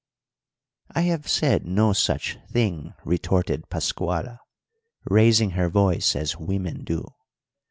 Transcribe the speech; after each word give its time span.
"'I 0.95 1.01
have 1.01 1.27
said 1.29 1.67
no 1.67 1.93
such 1.93 2.39
thing,' 2.49 2.95
retorted 3.05 3.69
Pascuala, 3.69 4.39
raising 5.05 5.51
her 5.51 5.69
voice 5.69 6.15
as 6.15 6.37
women 6.37 6.83
do. 6.83 7.05